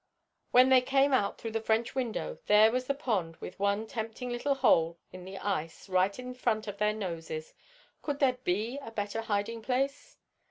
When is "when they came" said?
0.49-1.13